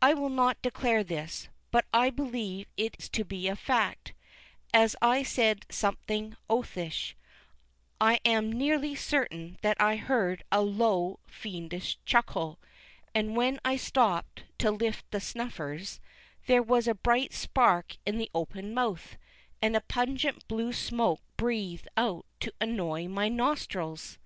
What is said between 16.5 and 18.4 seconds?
was a bright spark in the